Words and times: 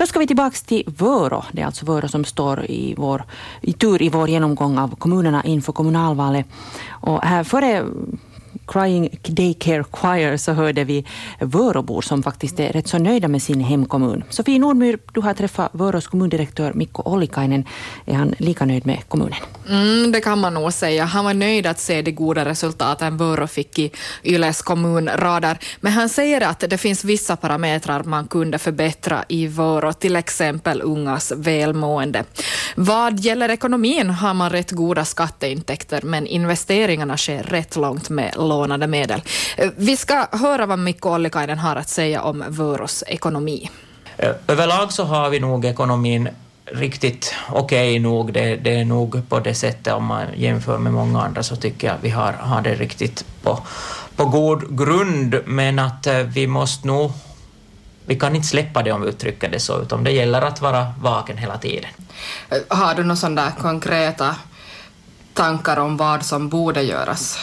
Då 0.00 0.06
ska 0.06 0.18
vi 0.18 0.26
tillbaka 0.26 0.56
till 0.66 0.84
Vörå. 0.86 1.44
Det 1.52 1.62
är 1.62 1.66
alltså 1.66 1.86
Vörå 1.86 2.08
som 2.08 2.24
står 2.24 2.64
i, 2.64 2.94
vår, 2.98 3.24
i 3.60 3.72
tur 3.72 4.02
i 4.02 4.08
vår 4.08 4.28
genomgång 4.28 4.78
av 4.78 4.96
kommunerna 4.96 5.44
inför 5.44 5.72
kommunalvalet. 5.72 6.46
Och 6.90 7.22
här 7.22 7.44
före 7.44 7.84
Crying 8.72 9.18
Daycare 9.22 9.84
Choir 9.90 10.36
så 10.36 10.52
hörde 10.52 10.84
vi 10.84 11.04
Vörobor 11.40 12.02
som 12.02 12.22
faktiskt 12.22 12.60
är 12.60 12.72
rätt 12.72 12.88
så 12.88 12.98
nöjda 12.98 13.28
med 13.28 13.42
sin 13.42 13.60
hemkommun. 13.60 14.24
Sofie 14.28 14.58
Nordmyr, 14.58 14.98
du 15.12 15.20
har 15.20 15.34
träffat 15.34 15.70
Vörås 15.72 16.06
kommundirektör 16.06 16.72
Mikko 16.72 17.02
Ollikainen. 17.02 17.64
Är 18.06 18.14
han 18.14 18.34
lika 18.38 18.64
nöjd 18.64 18.86
med 18.86 19.08
kommunen? 19.08 19.38
Mm, 19.68 20.12
det 20.12 20.20
kan 20.20 20.38
man 20.38 20.54
nog 20.54 20.72
säga. 20.72 21.04
Han 21.04 21.24
var 21.24 21.34
nöjd 21.34 21.66
att 21.66 21.78
se 21.78 22.02
de 22.02 22.12
goda 22.12 22.44
resultaten 22.44 23.16
Vörå 23.16 23.46
fick 23.46 23.78
i 23.78 23.90
Yles 24.24 24.62
kommunradar. 24.62 25.58
Men 25.80 25.92
han 25.92 26.08
säger 26.08 26.40
att 26.40 26.60
det 26.60 26.78
finns 26.78 27.04
vissa 27.04 27.36
parametrar 27.36 28.02
man 28.04 28.26
kunde 28.26 28.58
förbättra 28.58 29.24
i 29.28 29.46
Vörå, 29.46 29.92
till 29.92 30.16
exempel 30.16 30.82
ungas 30.82 31.32
välmående. 31.36 32.24
Vad 32.76 33.20
gäller 33.20 33.48
ekonomin 33.48 34.10
har 34.10 34.34
man 34.34 34.50
rätt 34.50 34.70
goda 34.70 35.04
skatteintäkter, 35.04 36.02
men 36.02 36.26
investeringarna 36.26 37.16
sker 37.16 37.42
rätt 37.42 37.76
långt 37.76 38.10
med 38.10 38.34
lånade 38.60 38.86
medel. 38.86 39.22
Vi 39.76 39.96
ska 39.96 40.26
höra 40.32 40.66
vad 40.66 40.78
Mikko 40.78 41.10
Ollikainen 41.10 41.58
har 41.58 41.76
att 41.76 41.88
säga 41.88 42.22
om 42.22 42.44
Vöros 42.48 43.04
ekonomi. 43.06 43.70
Överlag 44.46 44.92
så 44.92 45.04
har 45.04 45.30
vi 45.30 45.40
nog 45.40 45.64
ekonomin 45.64 46.28
riktigt 46.64 47.34
okej 47.48 47.90
okay 47.90 47.98
nog. 47.98 48.32
Det, 48.32 48.56
det, 48.56 48.74
är 48.74 48.84
nog 48.84 49.28
på 49.28 49.40
det 49.40 49.54
sättet 49.54 49.92
om 49.92 50.04
man 50.04 50.26
jämför 50.36 50.78
med 50.78 50.92
många 50.92 51.22
andra 51.22 51.42
så 51.42 51.56
tycker 51.56 51.86
jag 51.86 51.96
att 51.96 52.04
vi 52.04 52.10
har, 52.10 52.32
har 52.32 52.62
det 52.62 52.74
riktigt 52.74 53.24
på, 53.42 53.58
på 54.16 54.24
god 54.24 54.78
grund, 54.78 55.40
men 55.44 55.78
att 55.78 56.06
eh, 56.06 56.18
vi 56.18 56.46
måste 56.46 56.86
nog 56.86 57.12
vi 58.06 58.16
kan 58.16 58.36
inte 58.36 58.48
släppa 58.48 58.82
det 58.82 58.92
om 58.92 59.02
vi 59.02 59.08
uttrycker 59.08 59.48
det 59.48 59.60
så, 59.60 59.82
utan 59.82 60.04
det 60.04 60.10
gäller 60.10 60.42
att 60.42 60.60
vara 60.60 60.86
vaken 61.00 61.38
hela 61.38 61.58
tiden. 61.58 61.90
Har 62.68 62.94
du 62.94 63.02
några 63.02 63.16
sådana 63.16 63.52
konkreta 63.52 64.36
tankar 65.34 65.76
om 65.76 65.96
vad 65.96 66.24
som 66.24 66.48
borde 66.48 66.82
göras? 66.82 67.38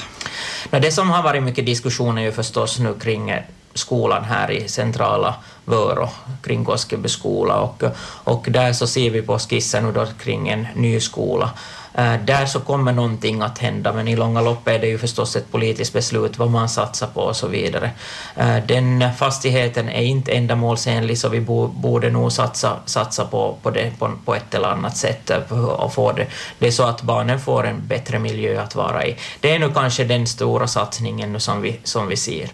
Det 0.71 0.91
som 0.91 1.09
har 1.09 1.23
varit 1.23 1.43
mycket 1.43 1.65
diskussion 1.65 2.17
är 2.17 2.21
ju 2.21 2.31
förstås 2.31 2.79
nu 2.79 2.93
kring 2.99 3.33
skolan 3.73 4.23
här 4.23 4.51
i 4.51 4.67
centrala 4.67 5.35
Vörå, 5.67 6.09
kring 6.43 6.65
Koskeby 6.65 7.09
skola 7.09 7.55
och, 7.55 7.83
och 8.23 8.45
där 8.49 8.73
så 8.73 8.87
ser 8.87 9.09
vi 9.09 9.21
på 9.21 9.39
skissen 9.39 9.85
nu 9.85 9.91
då 9.91 10.05
kring 10.23 10.49
en 10.49 10.67
ny 10.75 10.99
skola 10.99 11.49
eh, 11.93 12.13
där 12.25 12.45
så 12.45 12.59
kommer 12.59 12.91
någonting 12.91 13.41
att 13.41 13.59
hända, 13.59 13.93
men 13.93 14.07
i 14.07 14.15
långa 14.15 14.41
loppet 14.41 14.75
är 14.75 14.79
det 14.79 14.87
ju 14.87 14.97
förstås 14.97 15.35
ett 15.35 15.51
politiskt 15.51 15.93
beslut 15.93 16.37
vad 16.37 16.49
man 16.49 16.69
satsar 16.69 17.07
på 17.07 17.21
och 17.21 17.35
så 17.35 17.47
vidare. 17.47 17.91
Eh, 18.35 18.57
den 18.67 19.13
fastigheten 19.17 19.89
är 19.89 20.03
inte 20.03 20.31
ändamålsenlig, 20.31 21.17
så 21.17 21.29
vi 21.29 21.41
borde 21.41 22.09
nog 22.09 22.31
satsa, 22.31 22.77
satsa 22.85 23.25
på, 23.25 23.57
på 23.61 23.69
det 23.69 23.99
på, 23.99 24.11
på 24.25 24.35
ett 24.35 24.53
eller 24.53 24.67
annat 24.67 24.97
sätt 24.97 25.29
eh, 25.29 25.65
och 25.69 25.93
få 25.93 26.11
det. 26.11 26.27
Det 26.59 26.67
är 26.67 26.71
så 26.71 26.83
att 26.83 27.01
barnen 27.01 27.39
får 27.39 27.67
en 27.67 27.87
bättre 27.87 28.19
miljö 28.19 28.61
att 28.61 28.75
vara 28.75 29.05
i. 29.05 29.15
Det 29.39 29.55
är 29.55 29.59
nu 29.59 29.71
kanske 29.73 30.03
den 30.03 30.27
stora 30.27 30.67
satsningen 30.67 31.33
nu 31.33 31.39
som 31.39 31.61
vi, 31.61 31.79
som 31.83 32.07
vi 32.07 32.17
ser. 32.17 32.49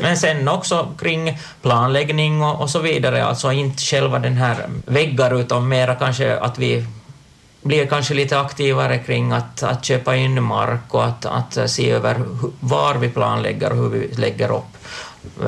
Men 0.00 0.16
sen 0.16 0.48
också 0.48 0.88
kring 0.98 1.38
planläggning 1.62 2.07
och, 2.42 2.60
och 2.60 2.70
så 2.70 2.78
vidare, 2.78 3.24
alltså 3.24 3.52
inte 3.52 3.82
själva 3.82 4.18
den 4.18 4.36
här 4.36 4.56
väggar, 4.86 5.40
utan 5.40 5.68
mera 5.68 5.94
kanske 5.94 6.38
att 6.38 6.58
vi 6.58 6.84
blir 7.62 7.86
kanske 7.86 8.14
lite 8.14 8.40
aktivare 8.40 8.98
kring 8.98 9.32
att, 9.32 9.62
att 9.62 9.84
köpa 9.84 10.16
in 10.16 10.42
mark 10.42 10.94
och 10.94 11.04
att, 11.04 11.26
att 11.26 11.70
se 11.70 11.90
över 11.90 12.16
var 12.60 12.94
vi 12.94 13.08
planlägger 13.08 13.70
och 13.70 13.76
hur 13.76 13.88
vi 13.88 14.08
lägger 14.16 14.50
upp 14.56 14.76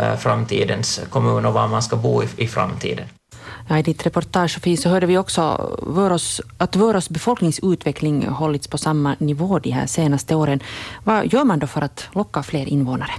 eh, 0.00 0.16
framtidens 0.16 1.00
kommun 1.10 1.46
och 1.46 1.52
var 1.52 1.68
man 1.68 1.82
ska 1.82 1.96
bo 1.96 2.22
i, 2.22 2.28
i 2.36 2.48
framtiden. 2.48 3.06
Ja, 3.68 3.78
I 3.78 3.82
ditt 3.82 4.06
reportage 4.06 4.50
Sofie, 4.50 4.76
så 4.76 4.88
hörde 4.88 5.06
vi 5.06 5.18
också 5.18 5.42
att 6.58 6.76
Vörås 6.76 7.10
befolkningsutveckling 7.10 8.28
hållits 8.28 8.68
på 8.68 8.78
samma 8.78 9.16
nivå 9.18 9.58
de 9.58 9.70
här 9.70 9.86
senaste 9.86 10.34
åren. 10.34 10.60
Vad 11.04 11.32
gör 11.32 11.44
man 11.44 11.58
då 11.58 11.66
för 11.66 11.82
att 11.82 12.08
locka 12.12 12.42
fler 12.42 12.66
invånare? 12.68 13.12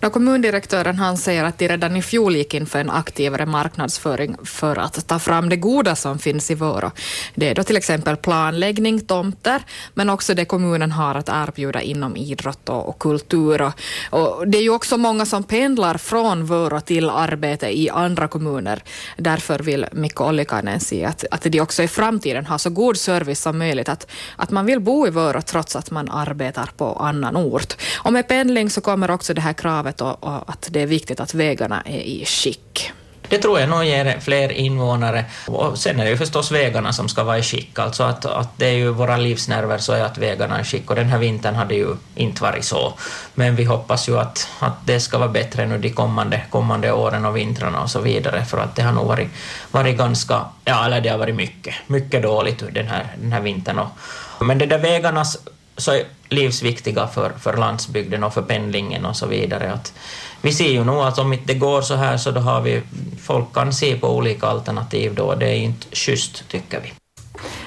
Då 0.00 0.10
kommundirektören 0.10 0.98
han 0.98 1.16
säger 1.16 1.44
att 1.44 1.58
de 1.58 1.68
redan 1.68 1.96
i 1.96 2.02
fjol 2.02 2.36
gick 2.36 2.54
in 2.54 2.66
för 2.66 2.78
en 2.78 2.90
aktivare 2.90 3.46
marknadsföring 3.46 4.36
för 4.44 4.76
att 4.76 5.06
ta 5.06 5.18
fram 5.18 5.48
det 5.48 5.56
goda 5.56 5.96
som 5.96 6.18
finns 6.18 6.50
i 6.50 6.54
Vörå. 6.54 6.90
Det 7.34 7.48
är 7.48 7.54
då 7.54 7.62
till 7.62 7.76
exempel 7.76 8.16
planläggning, 8.16 9.00
tomter, 9.00 9.62
men 9.94 10.10
också 10.10 10.34
det 10.34 10.44
kommunen 10.44 10.92
har 10.92 11.14
att 11.14 11.28
erbjuda 11.28 11.80
inom 11.80 12.16
idrott 12.16 12.68
och, 12.68 12.98
kultur. 12.98 13.72
Och, 14.10 14.48
det 14.48 14.58
är 14.58 14.62
ju 14.62 14.70
också 14.70 14.96
många 14.96 15.26
som 15.26 15.42
pendlar 15.42 15.98
från 15.98 16.46
Vörå 16.46 16.80
till 16.80 17.10
arbete 17.10 17.78
i 17.78 17.90
andra 17.90 18.28
kommuner. 18.28 18.82
Därför 19.16 19.58
vill 19.58 19.86
Mikko 19.92 20.24
Ollikainen 20.24 20.80
se 20.80 21.04
att, 21.04 21.24
att 21.30 21.42
de 21.42 21.60
också 21.60 21.82
i 21.82 21.88
framtiden 21.88 22.46
har 22.46 22.58
så 22.58 22.70
god 22.70 22.96
service 22.96 23.40
som 23.40 23.58
möjligt, 23.58 23.88
att, 23.88 24.10
att 24.36 24.50
man 24.50 24.66
vill 24.66 24.80
bo 24.80 25.06
i 25.06 25.10
Vörå 25.10 25.42
trots 25.42 25.76
att 25.76 25.90
man 25.90 26.10
arbetar 26.10 26.70
på 26.76 26.92
annan 26.92 27.36
ort. 27.36 27.76
Och 27.96 28.12
med 28.12 28.28
pendling 28.28 28.70
så 28.70 28.80
kommer 28.80 29.10
också 29.10 29.34
det 29.34 29.40
här 29.40 29.52
kravet 29.62 30.00
och, 30.00 30.24
och 30.24 30.50
att 30.50 30.68
det 30.70 30.80
är 30.80 30.86
viktigt 30.86 31.20
att 31.20 31.34
vägarna 31.34 31.82
är 31.86 32.00
i 32.00 32.24
skick. 32.26 32.92
Det 33.28 33.38
tror 33.38 33.60
jag 33.60 33.68
nog 33.68 33.84
ger 33.84 34.20
fler 34.20 34.52
invånare. 34.52 35.24
Och 35.46 35.78
sen 35.78 36.00
är 36.00 36.04
det 36.04 36.10
ju 36.10 36.16
förstås 36.16 36.50
vägarna 36.52 36.92
som 36.92 37.08
ska 37.08 37.24
vara 37.24 37.38
i 37.38 37.42
skick, 37.42 37.78
alltså 37.78 38.02
att, 38.02 38.24
att 38.24 38.48
det 38.56 38.66
är 38.66 38.72
ju 38.72 38.90
våra 38.90 39.16
livsnerver 39.16 39.78
så 39.78 39.92
är 39.92 40.04
att 40.04 40.18
vägarna 40.18 40.56
är 40.58 40.60
i 40.60 40.64
skick 40.64 40.90
och 40.90 40.96
den 40.96 41.08
här 41.08 41.18
vintern 41.18 41.54
hade 41.54 41.74
ju 41.74 41.96
inte 42.14 42.42
varit 42.42 42.64
så. 42.64 42.94
Men 43.34 43.56
vi 43.56 43.64
hoppas 43.64 44.08
ju 44.08 44.18
att, 44.18 44.48
att 44.58 44.86
det 44.86 45.00
ska 45.00 45.18
vara 45.18 45.28
bättre 45.28 45.66
nu 45.66 45.78
de 45.78 45.90
kommande, 45.90 46.42
kommande 46.50 46.92
åren 46.92 47.24
och 47.24 47.36
vintrarna 47.36 47.82
och 47.82 47.90
så 47.90 48.00
vidare 48.00 48.44
för 48.44 48.58
att 48.58 48.76
det 48.76 48.82
har 48.82 48.92
nog 48.92 49.06
varit, 49.06 49.28
varit 49.70 49.98
ganska, 49.98 50.44
ja 50.64 50.86
eller 50.86 51.00
det 51.00 51.08
har 51.08 51.18
varit 51.18 51.36
mycket, 51.36 51.74
mycket 51.86 52.22
dåligt 52.22 52.62
den 52.72 52.86
här, 52.86 53.06
den 53.20 53.32
här 53.32 53.40
vintern. 53.40 53.78
Och, 53.78 54.46
men 54.46 54.58
det 54.58 54.66
där 54.66 54.78
vägarnas 54.78 55.38
så 55.82 55.92
är 55.92 56.04
livsviktiga 56.28 57.06
för, 57.06 57.30
för 57.38 57.56
landsbygden 57.56 58.24
och 58.24 58.34
för 58.34 58.42
pendlingen 58.42 59.06
och 59.06 59.16
så 59.16 59.26
vidare. 59.26 59.72
Att 59.72 59.92
vi 60.42 60.52
ser 60.52 60.68
ju 60.68 60.84
nog 60.84 61.02
att 61.02 61.18
om 61.18 61.32
inte 61.32 61.46
det 61.46 61.58
går 61.58 61.82
så 61.82 61.94
här 61.94 62.16
så 62.16 62.30
då 62.30 62.40
har 62.40 62.60
vi, 62.60 62.82
folk 63.22 63.54
kan 63.54 63.72
se 63.72 63.96
på 63.96 64.16
olika 64.16 64.46
alternativ 64.46 65.14
då, 65.14 65.34
det 65.34 65.46
är 65.46 65.56
inte 65.56 65.86
schysst 65.92 66.48
tycker 66.48 66.80
vi. 66.80 66.92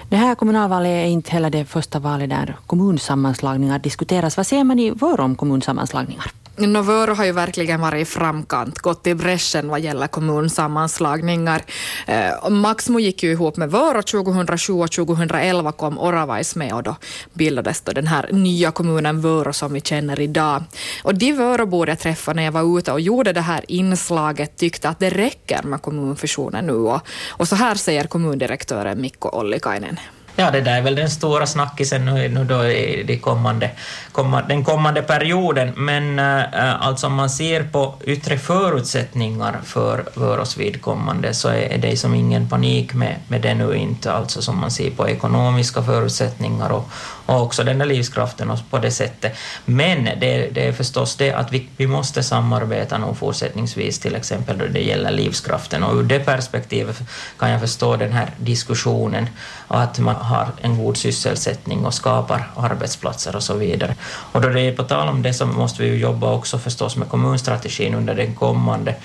Det 0.10 0.16
här 0.16 0.36
kommunalvalet 0.36 0.90
är 0.90 1.06
inte 1.06 1.32
heller 1.32 1.50
det 1.50 1.66
första 1.66 2.00
valet 2.00 2.30
där 2.30 2.56
kommunsammanslagningar 2.68 3.80
diskuteras. 3.80 4.38
Vad 4.38 4.48
säger 4.48 4.64
man 4.64 4.80
i 4.80 4.90
vår 4.90 5.20
om 5.20 5.36
kommunsammanslagningar? 5.36 6.32
Novörå 6.58 7.14
har 7.14 7.26
ju 7.26 7.32
verkligen 7.32 7.82
varit 7.82 8.02
i 8.02 8.06
framkant, 8.06 8.80
gått 8.80 9.08
i 9.08 9.16
bräschen 9.16 9.68
vad 9.70 9.80
gäller 9.80 10.08
kommunsammanslagningar. 10.08 11.62
Eh, 12.08 12.50
Maxmo 12.50 13.00
gick 13.00 13.24
ju 13.24 13.32
ihop 13.32 13.58
med 13.58 13.72
Vörå 13.72 14.02
2007 14.02 14.74
och 14.74 14.92
2011 14.92 15.72
kom 15.72 16.00
Oravais 16.00 16.56
med 16.56 16.74
och 16.74 16.84
då 16.84 16.96
bildades 17.34 17.82
då 17.82 17.92
den 17.92 18.08
här 18.08 18.30
nya 18.32 18.72
kommunen 18.72 19.22
Vörå 19.22 19.54
som 19.54 19.74
vi 19.74 19.82
känner 19.82 20.20
idag. 20.20 20.64
Och 21.04 21.16
de 21.16 21.34
Vöråbor 21.34 21.90
jag 21.90 22.00
träffade 22.00 22.36
när 22.36 22.44
jag 22.44 22.52
var 22.52 22.80
ute 22.80 22.92
och 22.92 23.02
gjorde 23.02 23.34
det 23.34 23.42
här 23.42 23.66
inslaget 23.68 24.58
tyckte 24.58 24.90
att 24.90 25.00
det 25.00 25.10
räcker 25.10 25.64
med 25.64 25.82
kommunfusionen 25.82 26.66
nu 26.66 26.74
och, 26.74 27.02
och 27.30 27.48
så 27.48 27.56
här 27.56 27.76
säger 27.76 28.04
kommundirektören 28.04 29.02
Mikko 29.02 29.30
Ollikainen. 29.30 30.00
Ja, 30.38 30.52
det 30.52 30.62
där 30.62 30.78
är 30.78 30.82
väl 30.82 30.96
den 30.96 31.10
stora 31.10 31.46
snackisen 31.46 32.06
nu, 32.06 32.30
nu 32.30 32.44
då 32.44 32.66
i 32.66 33.04
de 33.04 33.18
kommande, 33.18 33.70
komma, 34.12 34.42
den 34.42 34.64
kommande 34.64 35.02
perioden, 35.02 35.74
men 35.76 36.20
äh, 36.20 36.86
alltså 36.88 37.08
om 37.08 37.14
man 37.14 37.30
ser 37.30 37.64
på 37.64 37.94
yttre 38.04 38.38
förutsättningar 38.38 39.58
för, 39.64 40.06
för 40.14 40.38
oss 40.38 40.58
vidkommande 40.58 41.34
så 41.34 41.48
är 41.50 41.78
det 41.78 41.98
som 41.98 42.16
ingen 42.16 42.50
panik 42.50 42.94
med, 42.94 43.16
med 43.28 43.42
det 43.42 43.54
nu 43.54 43.76
inte, 43.76 44.12
alltså 44.12 44.42
som 44.42 44.60
man 44.60 44.72
ser 44.72 44.92
på 44.92 45.10
ekonomiska 45.10 45.84
förutsättningar 45.84 46.70
och, 46.70 46.90
och 47.26 47.42
också 47.42 47.64
den 47.64 47.78
där 47.78 47.86
livskraften 47.86 48.52
och 48.52 48.60
på 48.70 48.78
det 48.78 48.92
sättet. 48.92 49.38
Men 49.66 50.04
det, 50.04 50.50
det 50.52 50.68
är 50.68 50.72
förstås 50.72 51.16
det 51.16 51.32
att 51.32 51.52
vi, 51.52 51.70
vi 51.78 51.88
måste 51.88 52.24
samarbeta 52.24 52.98
nog 52.98 53.18
fortsättningsvis, 53.18 54.00
till 54.00 54.16
exempel 54.16 54.58
då 54.58 54.66
det 54.66 54.82
gäller 54.84 55.12
livskraften, 55.12 55.84
och 55.84 55.96
ur 55.96 56.04
det 56.04 56.20
perspektivet 56.20 57.02
kan 57.40 57.50
jag 57.50 57.62
förstå 57.62 57.96
den 57.96 58.12
här 58.12 58.30
diskussionen, 58.38 59.28
att 59.68 60.00
man 60.00 60.16
har 60.16 60.48
en 60.62 60.78
god 60.78 60.98
sysselsättning 60.98 61.86
och 61.86 61.94
skapar 61.94 62.52
arbetsplatser 62.56 63.36
och 63.36 63.44
så 63.44 63.54
vidare. 63.54 63.96
Och 64.32 64.42
då 64.42 64.50
det 64.50 64.62
är 64.62 64.76
på 64.76 64.84
tal 64.84 65.08
om 65.08 65.22
det 65.22 65.34
så 65.34 65.46
måste 65.46 65.84
vi 65.84 65.90
ju 65.90 65.98
jobba 65.98 66.34
också 66.34 66.60
förstås 66.60 66.96
med 66.96 67.10
kommunstrategin 67.10 67.96
under 67.96 68.16
den 68.16 68.36
kommande 68.36 68.96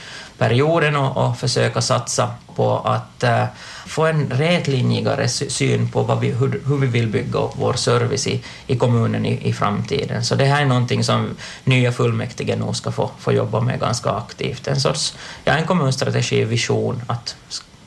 perioden 0.40 0.96
och, 0.96 1.16
och 1.16 1.38
försöka 1.38 1.80
satsa 1.80 2.30
på 2.56 2.78
att 2.78 3.24
uh, 3.24 3.44
få 3.86 4.06
en 4.06 4.30
rätlinjigare 4.30 5.28
syn 5.28 5.90
på 5.90 6.02
vad 6.02 6.20
vi, 6.20 6.30
hur, 6.30 6.62
hur 6.66 6.78
vi 6.78 6.86
vill 6.86 7.06
bygga 7.06 7.38
upp 7.38 7.52
vår 7.54 7.72
service 7.72 8.26
i, 8.26 8.42
i 8.66 8.76
kommunen 8.76 9.26
i, 9.26 9.48
i 9.48 9.52
framtiden. 9.52 10.24
Så 10.24 10.34
det 10.34 10.44
här 10.44 10.62
är 10.62 10.66
någonting 10.66 11.04
som 11.04 11.36
nya 11.64 11.92
fullmäktige 11.92 12.56
nog 12.56 12.76
ska 12.76 12.92
få, 12.92 13.10
få 13.18 13.32
jobba 13.32 13.60
med 13.60 13.80
ganska 13.80 14.10
aktivt. 14.10 14.68
En 14.68 14.80
sorts, 14.80 15.14
ja, 15.44 15.52
en 15.52 15.66
kommunstrategi, 15.66 16.44
vision 16.44 17.02
att 17.06 17.36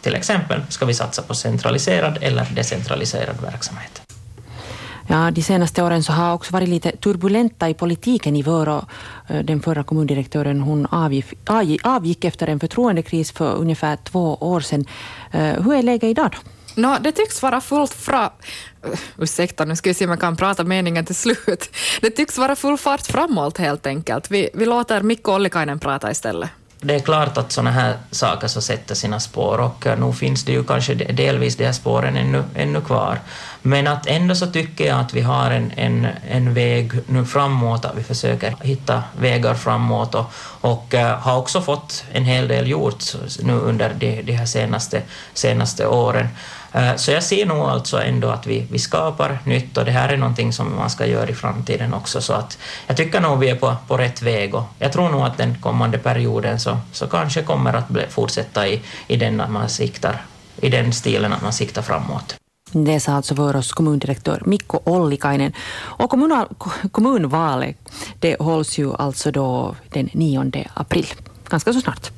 till 0.01 0.15
exempel 0.15 0.61
ska 0.69 0.85
vi 0.85 0.93
satsa 0.93 1.21
på 1.21 1.33
centraliserad 1.35 2.17
eller 2.21 2.47
decentraliserad 2.55 3.41
verksamhet. 3.41 3.92
Ja, 5.07 5.31
de 5.31 5.41
senaste 5.41 5.83
åren 5.83 6.03
så 6.03 6.13
har 6.13 6.33
också 6.33 6.53
varit 6.53 6.69
lite 6.69 6.91
turbulenta 6.91 7.69
i 7.69 7.73
politiken 7.73 8.35
i 8.35 8.41
Vörå. 8.41 8.85
Eh, 9.27 9.39
den 9.39 9.61
förra 9.61 9.83
kommundirektören 9.83 10.61
hon 10.61 10.85
avgick, 10.85 11.25
avgick 11.83 12.25
efter 12.25 12.47
en 12.47 12.59
förtroendekris 12.59 13.31
för 13.31 13.55
ungefär 13.55 13.97
två 14.03 14.35
år 14.35 14.59
sedan. 14.59 14.85
Eh, 15.31 15.63
hur 15.63 15.73
är 15.73 15.83
läget 15.83 16.03
idag 16.03 16.29
då? 16.31 16.37
No, 16.81 16.97
det 17.01 17.11
tycks 17.11 17.41
vara 17.41 17.61
fullt 17.61 17.93
fra... 17.93 18.31
Eh, 18.83 18.99
ursäkta, 19.17 19.65
nu 19.65 19.75
ska 19.75 19.89
vi 19.89 19.93
se 19.93 20.05
om 20.05 20.11
jag 20.11 20.19
kan 20.19 20.35
prata 20.35 20.63
meningen 20.63 21.05
till 21.05 21.15
slut. 21.15 21.69
Det 22.01 22.09
tycks 22.09 22.37
vara 22.37 22.55
full 22.55 22.77
fart 22.77 23.05
framåt 23.07 23.57
helt 23.57 23.85
enkelt. 23.85 24.31
Vi, 24.31 24.49
vi 24.53 24.65
låter 24.65 25.01
Mikko 25.01 25.31
Ollikainen 25.31 25.79
prata 25.79 26.11
istället 26.11 26.49
det 26.83 26.95
är 26.95 26.99
klart 26.99 27.37
att 27.37 27.51
sådana 27.51 27.71
här 27.71 27.97
saker 28.11 28.47
så 28.47 28.61
sätter 28.61 28.95
sina 28.95 29.19
spår 29.19 29.57
och 29.57 29.87
eh, 29.87 29.99
nu 29.99 30.13
finns 30.13 30.43
det 30.43 30.51
ju 30.51 30.63
kanske 30.63 30.93
delvis 30.93 31.55
de 31.55 31.65
här 31.65 31.71
spåren 31.71 32.17
ännu, 32.17 32.43
ännu 32.55 32.81
kvar. 32.81 33.19
Men 33.61 33.87
att 33.87 34.07
ändå 34.07 34.35
så 34.35 34.47
tycker 34.47 34.85
jag 34.87 34.99
att 34.99 35.13
vi 35.13 35.21
har 35.21 35.51
en, 35.51 35.71
en, 35.75 36.07
en 36.29 36.53
väg 36.53 36.91
nu 37.07 37.25
framåt, 37.25 37.85
att 37.85 37.97
vi 37.97 38.03
försöker 38.03 38.55
hitta 38.61 39.03
vägar 39.19 39.53
framåt 39.53 40.15
och, 40.15 40.25
och 40.61 40.93
uh, 40.93 41.01
har 41.01 41.37
också 41.37 41.61
fått 41.61 42.03
en 42.11 42.25
hel 42.25 42.47
del 42.47 42.67
gjort 42.67 43.03
nu 43.39 43.53
under 43.53 43.93
de, 43.99 44.21
de 44.21 44.33
här 44.33 44.45
senaste, 44.45 45.01
senaste 45.33 45.87
åren. 45.87 46.27
Eh, 46.73 46.95
så 46.95 47.11
jag 47.11 47.23
ser 47.23 47.45
nog 47.45 47.57
alltså 47.57 48.01
ändå 48.01 48.29
att 48.29 48.47
vi, 48.47 48.67
vi 48.71 48.79
skapar 48.79 49.39
nytt 49.45 49.77
och 49.77 49.85
det 49.85 49.91
här 49.91 50.09
är 50.09 50.17
någonting 50.17 50.53
som 50.53 50.75
man 50.75 50.89
ska 50.89 51.05
göra 51.05 51.29
i 51.29 51.33
framtiden 51.33 51.93
också. 51.93 52.21
Så 52.21 52.33
att 52.33 52.57
jag 52.87 52.97
tycker 52.97 53.21
nog 53.21 53.39
vi 53.39 53.49
är 53.49 53.55
på, 53.55 53.75
på 53.87 53.97
rätt 53.97 54.21
väg 54.21 54.55
och 54.55 54.63
jag 54.79 54.91
tror 54.91 55.09
nog 55.09 55.21
att 55.21 55.37
den 55.37 55.55
kommande 55.61 55.97
perioden 55.97 56.59
så, 56.59 56.77
så 56.91 57.07
kanske 57.07 57.41
kommer 57.41 57.73
att 57.73 57.89
bli, 57.89 58.03
fortsätta 58.09 58.67
i, 58.67 58.81
i 59.07 59.15
den 59.17 59.41
att 59.41 59.51
man 59.51 59.69
siktar 59.69 60.21
i 60.61 60.69
den 60.69 60.93
stilen 60.93 61.33
att 61.33 61.41
man 61.41 61.53
siktar 61.53 61.81
framåt. 61.81 62.35
Det 62.71 62.99
sa 62.99 63.11
alltså 63.11 63.33
Vörås 63.33 63.71
kommundirektör 63.71 64.41
Mikko 64.45 64.79
Ollikainen. 64.83 65.53
Och 65.75 66.09
kommunal, 66.09 66.47
kommunvalet 66.91 67.77
det 68.19 68.35
hålls 68.39 68.77
ju 68.77 68.95
alltså 68.95 69.31
då 69.31 69.75
den 69.89 70.09
9 70.13 70.65
april, 70.73 71.07
ganska 71.49 71.73
så 71.73 71.81
snart. 71.81 72.11